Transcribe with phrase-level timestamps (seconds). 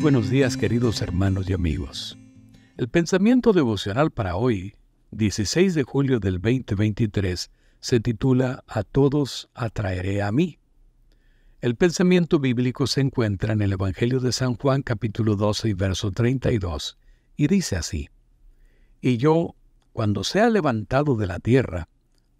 [0.00, 2.16] buenos días queridos hermanos y amigos.
[2.78, 4.74] El pensamiento devocional para hoy,
[5.10, 7.50] 16 de julio del 2023,
[7.80, 10.58] se titula A todos atraeré a mí.
[11.60, 16.10] El pensamiento bíblico se encuentra en el Evangelio de San Juan capítulo 12 y verso
[16.10, 16.96] 32,
[17.36, 18.08] y dice así,
[19.02, 19.54] Y yo,
[19.92, 21.90] cuando sea levantado de la tierra,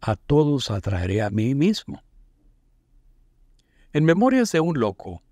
[0.00, 2.04] a todos atraeré a mí mismo.
[3.92, 5.22] En Memorias de un Loco,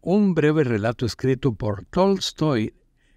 [0.00, 2.74] un breve relato escrito por Tolstoy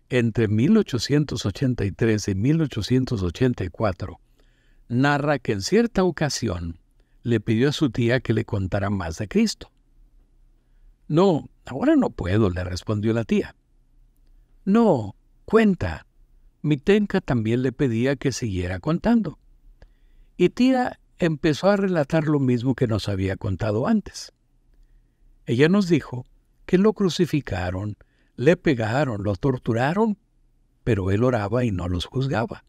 [0.10, 4.20] entre 1883 y 1884,
[4.90, 6.80] narra que en cierta ocasión
[7.24, 9.72] le pidió a su tía que le contara más de Cristo.
[11.08, 13.56] No, ahora no puedo, le respondió la tía.
[14.66, 16.06] No, cuenta.
[16.62, 19.40] Mi tenca también le pedía que siguiera contando.
[20.38, 24.32] Y tía empezó a relatar lo mismo que nos había contado antes.
[25.46, 26.26] Ella nos dijo
[26.72, 27.98] que lo crucificaron,
[28.38, 30.18] le pegaron, lo torturaron,
[30.86, 32.64] pero él oraba y no los juzgaba.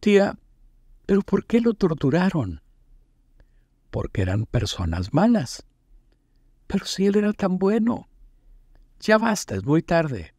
[0.00, 0.38] Tía,
[1.06, 2.60] ¿pero por qué lo torturaron?
[3.90, 5.64] Porque eran personas malas.
[6.66, 8.10] Pero si él era tan bueno.
[9.00, 10.34] Ya basta, es muy tarde.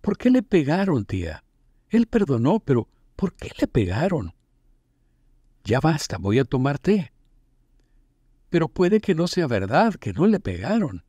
[0.00, 1.44] ¿Por qué le pegaron, tía?
[1.90, 4.34] Él perdonó, pero ¿por qué le pegaron?
[5.62, 7.12] Ya basta, voy a tomar té.
[8.48, 11.04] Pero puede que no sea verdad, que no le pegaron.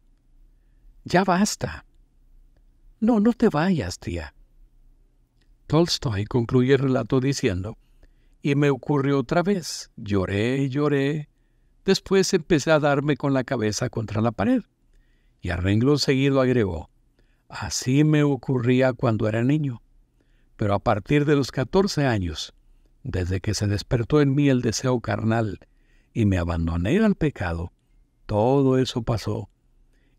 [1.03, 1.85] Ya basta.
[2.99, 4.33] No, no te vayas, tía.
[5.67, 7.77] Tolstoy concluye el relato diciendo,
[8.41, 9.89] y me ocurrió otra vez.
[9.95, 11.29] Lloré y lloré.
[11.85, 14.63] Después empecé a darme con la cabeza contra la pared.
[15.41, 16.91] Y a renglón seguido agregó,
[17.49, 19.81] así me ocurría cuando era niño.
[20.55, 22.53] Pero a partir de los 14 años,
[23.03, 25.59] desde que se despertó en mí el deseo carnal
[26.13, 27.71] y me abandoné al pecado,
[28.27, 29.49] todo eso pasó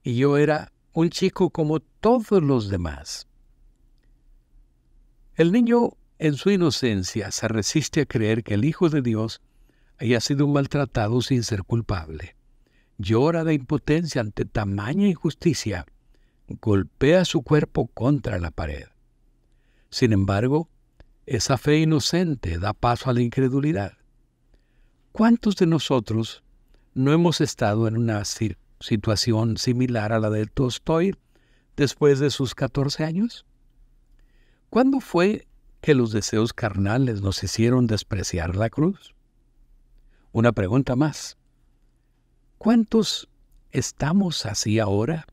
[0.03, 3.28] y yo era un chico como todos los demás.
[5.34, 9.41] El niño en su inocencia se resiste a creer que el Hijo de Dios
[9.99, 12.37] haya sido maltratado sin ser culpable.
[12.99, 15.87] Llora de impotencia ante tamaña injusticia.
[16.60, 18.87] Golpea su cuerpo contra la pared.
[19.91, 20.69] Sin embargo,
[21.25, 23.93] esa fe inocente da paso a la incredulidad.
[25.12, 26.43] ¿Cuántos de nosotros
[26.94, 28.25] no hemos estado en una
[28.82, 31.16] situación similar a la de Tolstoy
[31.76, 33.47] después de sus 14 años?
[34.69, 35.47] ¿Cuándo fue
[35.81, 39.15] que los deseos carnales nos hicieron despreciar la cruz?
[40.32, 41.37] Una pregunta más.
[42.59, 43.28] ¿Cuántos
[43.70, 45.26] estamos así ahora?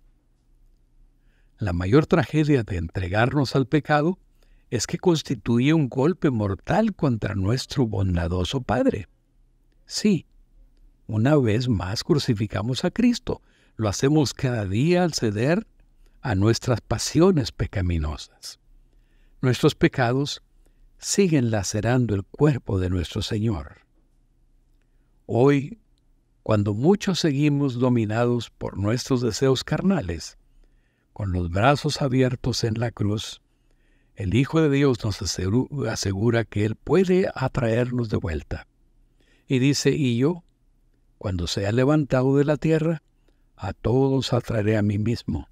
[1.57, 4.17] La mayor tragedia de entregarnos al pecado
[4.69, 9.07] es que constituye un golpe mortal contra nuestro bondadoso Padre.
[9.85, 10.25] Sí,
[11.09, 13.41] una vez más crucificamos a Cristo.
[13.77, 15.65] Lo hacemos cada día al ceder
[16.21, 18.59] a nuestras pasiones pecaminosas.
[19.41, 20.43] Nuestros pecados
[20.99, 23.77] siguen lacerando el cuerpo de nuestro Señor.
[25.25, 25.79] Hoy,
[26.43, 30.37] cuando muchos seguimos dominados por nuestros deseos carnales,
[31.11, 33.41] con los brazos abiertos en la cruz,
[34.13, 35.19] el Hijo de Dios nos
[35.87, 38.67] asegura que Él puede atraernos de vuelta.
[39.47, 40.43] Y dice, y yo,
[41.19, 43.03] cuando sea levantado de la tierra,
[43.55, 45.47] a todos atraeré a mí mismo.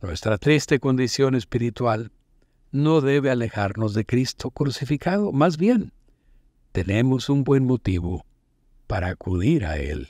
[0.00, 2.10] Nuestra triste condición espiritual
[2.72, 5.92] no debe alejarnos de Cristo crucificado, más bien,
[6.72, 8.24] tenemos un buen motivo
[8.86, 10.08] para acudir a Él.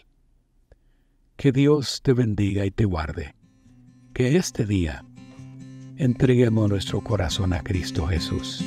[1.37, 3.35] Que Dios te bendiga y te guarde.
[4.15, 5.05] Que este día
[5.97, 8.65] entreguemos nuestro corazón a Cristo Jesús.